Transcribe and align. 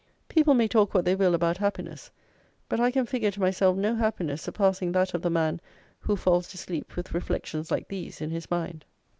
People 0.27 0.55
may 0.55 0.67
talk 0.67 0.95
what 0.95 1.05
they 1.05 1.13
will 1.13 1.35
about 1.35 1.57
happiness; 1.57 2.09
but 2.67 2.79
I 2.79 2.89
can 2.89 3.05
figure 3.05 3.29
to 3.29 3.39
myself 3.39 3.77
no 3.77 3.93
happiness 3.93 4.41
surpassing 4.41 4.91
that 4.93 5.13
of 5.13 5.21
the 5.21 5.29
man 5.29 5.61
who 5.99 6.15
falls 6.15 6.47
to 6.47 6.57
sleep 6.57 6.95
with 6.95 7.13
reflections 7.13 7.69
like 7.69 7.87
these 7.87 8.19
in 8.19 8.31
his 8.31 8.49
mind. 8.49 8.83